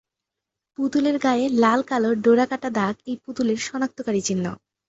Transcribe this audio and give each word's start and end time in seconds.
পুতুলের 0.77 1.15
গায়ে 1.19 1.45
লাল-কালো 1.63 2.09
ডোরা 2.23 2.45
কাটা 2.51 2.69
দাগ 2.71 2.95
এই 3.07 3.15
পুতুলের 3.23 3.59
শনাক্তকারী 3.67 4.21
চিহ্ন। 4.27 4.45